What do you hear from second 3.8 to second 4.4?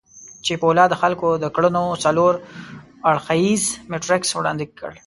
میټریکس